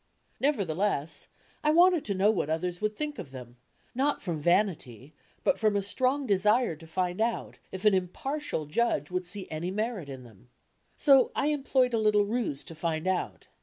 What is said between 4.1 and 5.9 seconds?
from vanity, but from a